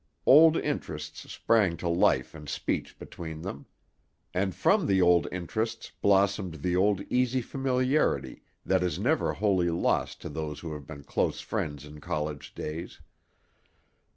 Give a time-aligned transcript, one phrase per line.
[0.25, 3.67] ————Old interests sprang to life and speech between them.
[4.33, 10.19] And from the old interests blossomed the old easy familiarity that is never wholly lost
[10.21, 12.99] to those who have been close friends in college days.